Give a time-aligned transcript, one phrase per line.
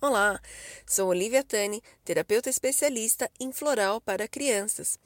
[0.00, 0.40] Olá,
[0.86, 4.96] sou Olivia Tani, terapeuta especialista em floral para crianças.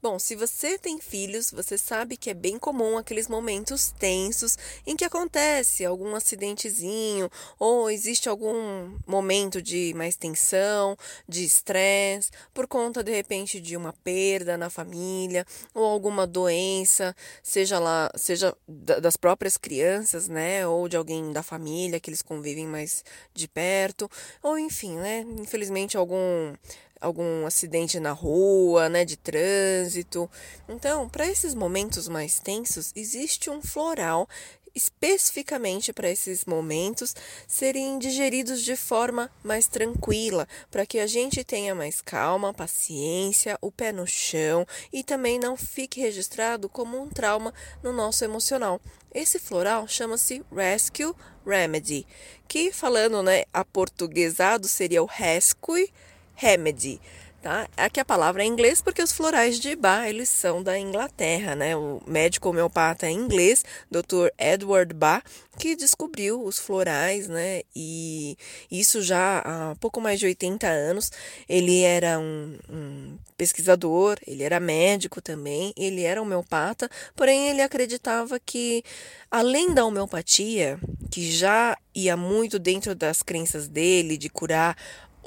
[0.00, 4.56] Bom, se você tem filhos, você sabe que é bem comum aqueles momentos tensos
[4.86, 10.96] em que acontece algum acidentezinho ou existe algum momento de mais tensão,
[11.28, 15.44] de estresse, por conta de repente de uma perda na família
[15.74, 22.00] ou alguma doença, seja lá, seja das próprias crianças, né, ou de alguém da família
[22.00, 23.04] que eles convivem mais
[23.34, 24.10] de perto
[24.42, 26.54] ou enfim, né, infelizmente algum
[27.00, 30.28] algum acidente na rua, né, de trânsito.
[30.68, 34.28] Então, para esses momentos mais tensos, existe um floral
[34.74, 37.14] especificamente para esses momentos
[37.46, 43.70] serem digeridos de forma mais tranquila, para que a gente tenha mais calma, paciência, o
[43.70, 48.80] pé no chão e também não fique registrado como um trauma no nosso emocional.
[49.14, 51.14] Esse floral chama-se Rescue
[51.46, 52.06] Remedy,
[52.46, 55.92] que falando, né, aportuguesado seria o Rescue
[56.34, 57.00] Remedy
[57.42, 57.68] tá?
[57.76, 61.54] Aqui a palavra é em inglês porque os florais de Bach, eles são da Inglaterra,
[61.54, 61.76] né?
[61.76, 64.28] O médico homeopata inglês, Dr.
[64.38, 65.22] Edward Bach,
[65.58, 67.62] que descobriu os florais, né?
[67.74, 68.36] E
[68.70, 71.10] isso já há pouco mais de 80 anos.
[71.48, 78.38] Ele era um, um pesquisador, ele era médico também, ele era homeopata, porém ele acreditava
[78.40, 78.82] que
[79.30, 80.78] além da homeopatia,
[81.10, 84.76] que já ia muito dentro das crenças dele de curar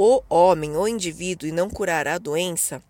[0.02, 2.82] o homem, o indivíduo, e não curar a doença,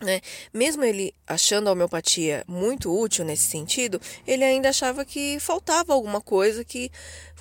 [0.00, 0.20] né?
[0.52, 6.20] Mesmo ele achando a homeopatia muito útil nesse sentido, ele ainda achava que faltava alguma
[6.20, 6.90] coisa que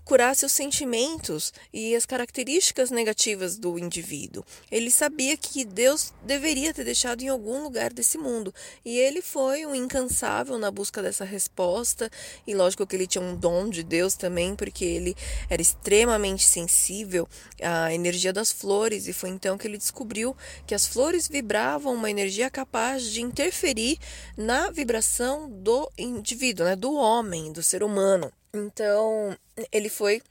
[0.03, 4.43] curasse os sentimentos e as características negativas do indivíduo.
[4.71, 9.65] Ele sabia que Deus deveria ter deixado em algum lugar desse mundo e ele foi
[9.65, 12.09] um incansável na busca dessa resposta.
[12.45, 15.15] E lógico que ele tinha um dom de Deus também, porque ele
[15.49, 17.27] era extremamente sensível
[17.61, 20.35] à energia das flores e foi então que ele descobriu
[20.67, 23.97] que as flores vibravam uma energia capaz de interferir
[24.37, 28.31] na vibração do indivíduo, né, do homem, do ser humano.
[28.55, 29.35] Então,
[29.71, 30.21] ele foi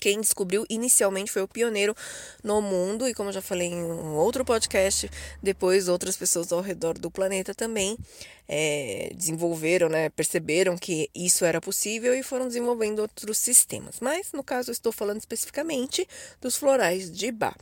[0.00, 1.94] quem descobriu inicialmente foi o pioneiro
[2.42, 5.08] no mundo, e como eu já falei em um outro podcast,
[5.40, 7.96] depois outras pessoas ao redor do planeta também
[8.48, 14.00] é, desenvolveram, né, perceberam que isso era possível e foram desenvolvendo outros sistemas.
[14.00, 16.06] Mas no caso estou falando especificamente
[16.40, 17.56] dos florais de Bach.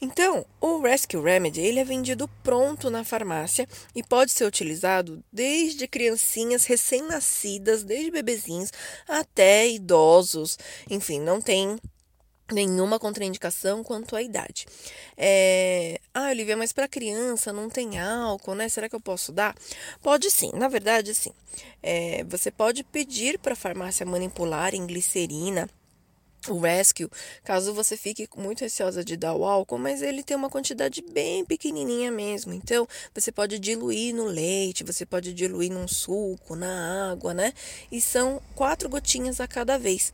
[0.00, 5.86] Então, o Rescue Remedy ele é vendido pronto na farmácia e pode ser utilizado desde
[5.86, 8.72] criancinhas recém-nascidas, desde bebezinhos
[9.08, 10.58] até idosos.
[10.90, 11.78] Enfim, não tem
[12.50, 14.66] nenhuma contraindicação quanto à idade.
[15.16, 16.00] É...
[16.14, 18.68] Ah, Olivia, mas para criança não tem álcool, né?
[18.68, 19.54] Será que eu posso dar?
[20.02, 21.32] Pode sim, na verdade, sim.
[21.82, 22.24] É...
[22.24, 25.68] Você pode pedir para a farmácia manipular em glicerina
[26.48, 27.08] o Rescue,
[27.44, 31.44] caso você fique muito receosa de dar o álcool, mas ele tem uma quantidade bem
[31.44, 32.52] pequenininha mesmo.
[32.52, 37.52] Então, você pode diluir no leite, você pode diluir num suco, na água, né?
[37.92, 40.12] E são quatro gotinhas a cada vez.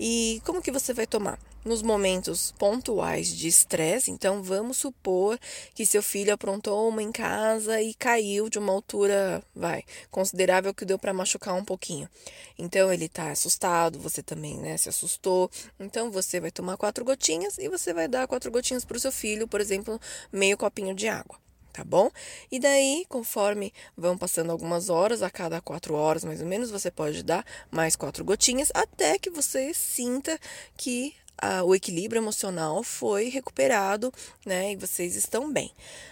[0.00, 1.38] E como que você vai tomar?
[1.66, 4.10] Nos momentos pontuais de estresse.
[4.10, 5.38] Então, vamos supor
[5.74, 10.84] que seu filho aprontou uma em casa e caiu de uma altura, vai, considerável que
[10.84, 12.08] deu para machucar um pouquinho.
[12.56, 15.50] Então, ele está assustado, você também, né, se assustou.
[15.78, 19.10] Então, você vai tomar quatro gotinhas e você vai dar quatro gotinhas para o seu
[19.10, 20.00] filho, por exemplo,
[20.32, 21.36] meio copinho de água
[21.72, 22.10] tá bom?
[22.50, 26.90] E daí, conforme vão passando algumas horas, a cada quatro horas mais ou menos, você
[26.90, 30.40] pode dar mais quatro gotinhas até que você sinta
[30.74, 34.12] que a, o equilíbrio emocional foi recuperado,
[34.44, 34.72] né?
[34.72, 35.70] E vocês estão bem.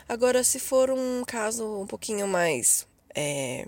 [0.09, 2.87] Agora, se for um caso um pouquinho mais.
[3.15, 3.67] É,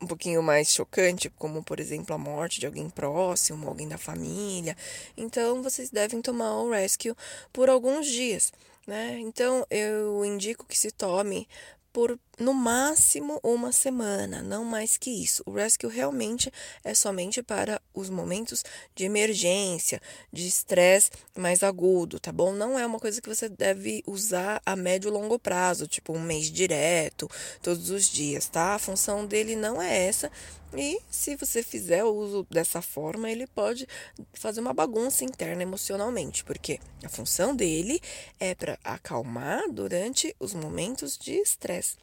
[0.00, 4.74] um pouquinho mais chocante, como por exemplo a morte de alguém próximo, alguém da família,
[5.14, 7.14] então vocês devem tomar o rescue
[7.52, 8.50] por alguns dias,
[8.86, 9.18] né?
[9.20, 11.46] Então eu indico que se tome
[11.92, 15.42] por no máximo uma semana, não mais que isso.
[15.44, 16.50] O rescue realmente
[16.82, 18.64] é somente para os momentos
[18.94, 20.00] de emergência,
[20.32, 22.52] de estresse mais agudo, tá bom?
[22.52, 26.20] Não é uma coisa que você deve usar a médio e longo prazo, tipo um
[26.20, 27.30] mês direto,
[27.62, 28.74] todos os dias, tá?
[28.74, 30.32] A função dele não é essa.
[30.74, 33.86] E se você fizer o uso dessa forma, ele pode
[34.32, 38.00] fazer uma bagunça interna emocionalmente, porque a função dele
[38.38, 41.96] é para acalmar durante os momentos de estresse.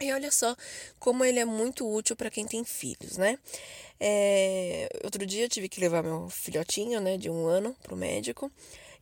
[0.00, 0.54] E olha só
[0.98, 3.38] como ele é muito útil para quem tem filhos, né?
[4.00, 8.50] É, outro dia tive que levar meu filhotinho, né, de um ano, pro médico.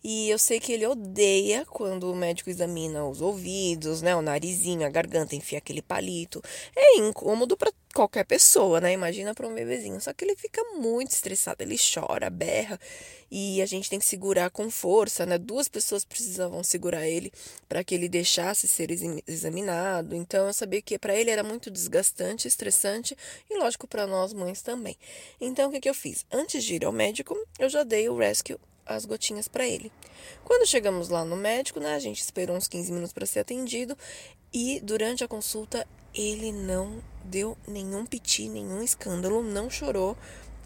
[0.08, 4.86] E eu sei que ele odeia quando o médico examina os ouvidos, né, o narizinho,
[4.86, 6.40] a garganta, enfia aquele palito.
[6.76, 8.92] É incômodo para qualquer pessoa, né?
[8.92, 10.00] Imagina para um bebezinho.
[10.00, 12.78] Só que ele fica muito estressado, ele chora, berra
[13.28, 15.38] e a gente tem que segurar com força, né?
[15.38, 17.32] Duas pessoas precisavam segurar ele
[17.68, 18.92] para que ele deixasse ser
[19.26, 20.14] examinado.
[20.14, 23.16] Então eu sabia que para ele era muito desgastante, estressante
[23.50, 24.96] e lógico para nós mães também.
[25.40, 26.24] Então o que, que eu fiz?
[26.30, 29.90] Antes de ir ao médico, eu já dei o rescue as gotinhas para ele.
[30.44, 33.96] Quando chegamos lá no médico, né, a gente esperou uns 15 minutos para ser atendido
[34.52, 40.16] e durante a consulta ele não deu nenhum piti, nenhum escândalo, não chorou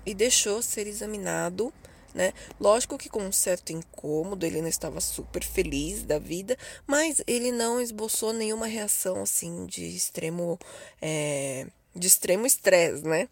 [0.07, 1.73] e deixou ser examinado.
[2.13, 2.33] Né?
[2.59, 7.53] Lógico que com um certo incômodo, ele não estava super feliz da vida, mas ele
[7.53, 10.59] não esboçou nenhuma reação assim de extremo
[11.01, 13.29] é, de extremo estresse, né?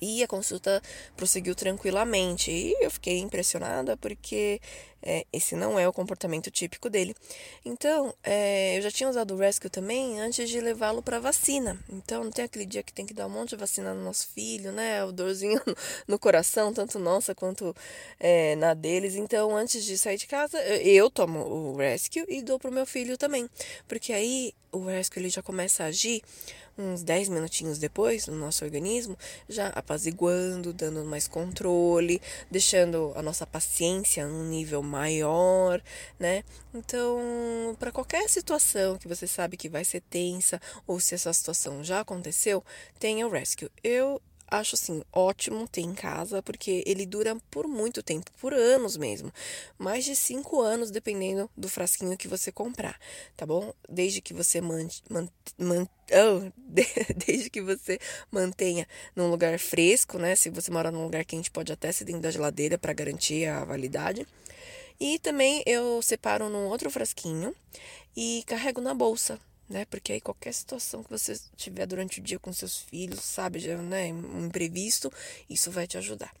[0.00, 0.82] E a consulta
[1.16, 2.50] prosseguiu tranquilamente.
[2.50, 4.60] E eu fiquei impressionada porque
[5.04, 7.14] é, esse não é o comportamento típico dele.
[7.64, 11.78] Então, é, eu já tinha usado o Rescue também antes de levá-lo para vacina.
[11.90, 14.28] Então, não tem aquele dia que tem que dar um monte de vacina no nosso
[14.28, 15.04] filho, né?
[15.04, 15.60] O dorzinho
[16.08, 17.76] no coração, tanto nossa quanto
[18.18, 19.14] é, na deles.
[19.14, 23.18] Então, antes de sair de casa, eu tomo o Rescue e dou pro meu filho
[23.18, 23.48] também.
[23.86, 26.22] Porque aí o Rescue ele já começa a agir
[26.76, 29.16] uns 10 minutinhos depois no nosso organismo,
[29.48, 35.82] já apaziguando, dando mais controle, deixando a nossa paciência num nível maior,
[36.18, 36.44] né?
[36.72, 41.82] Então, para qualquer situação que você sabe que vai ser tensa ou se essa situação
[41.82, 42.64] já aconteceu,
[42.98, 43.70] tenha o rescue.
[43.82, 44.22] Eu
[44.58, 49.32] acho assim ótimo ter em casa porque ele dura por muito tempo, por anos mesmo,
[49.78, 52.98] mais de cinco anos dependendo do frasquinho que você comprar,
[53.36, 53.72] tá bom?
[53.88, 55.28] Desde que você man, man,
[55.58, 56.50] man oh,
[57.26, 57.98] desde que você
[58.30, 60.36] mantenha num lugar fresco, né?
[60.36, 63.64] Se você mora num lugar quente, pode até ser dentro da geladeira para garantir a
[63.64, 64.26] validade.
[65.00, 67.54] E também eu separo num outro frasquinho
[68.16, 69.84] e carrego na bolsa, né?
[69.86, 73.76] Porque aí qualquer situação que você tiver durante o dia com seus filhos, sabe, já,
[73.76, 75.12] né, um imprevisto,
[75.48, 76.32] isso vai te ajudar.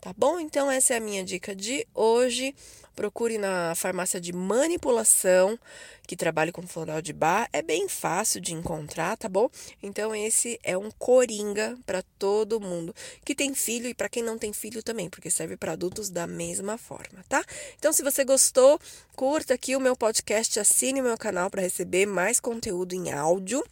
[0.00, 0.38] Tá bom?
[0.38, 2.54] Então essa é a minha dica de hoje.
[2.94, 5.58] Procure na farmácia de manipulação
[6.06, 7.48] que trabalha com floral de bar.
[7.52, 9.50] É bem fácil de encontrar, tá bom?
[9.82, 12.94] Então esse é um coringa para todo mundo
[13.24, 16.26] que tem filho e para quem não tem filho também, porque serve para adultos da
[16.26, 17.44] mesma forma, tá?
[17.78, 18.80] Então se você gostou,
[19.14, 23.62] curta aqui o meu podcast, assine o meu canal para receber mais conteúdo em áudio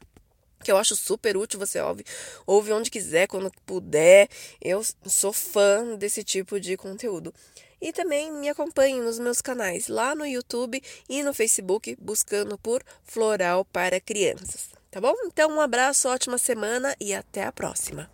[0.65, 2.05] que eu acho super útil, você ouve,
[2.47, 4.29] ouve onde quiser, quando puder.
[4.61, 7.33] Eu sou fã desse tipo de conteúdo.
[7.81, 12.83] E também me acompanhe nos meus canais lá no YouTube e no Facebook, buscando por
[13.03, 14.71] Floral para Crianças.
[14.91, 15.15] Tá bom?
[15.27, 18.11] Então, um abraço, ótima semana e até a próxima.